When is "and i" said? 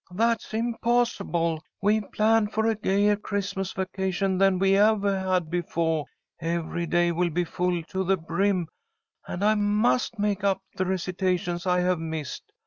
9.27-9.53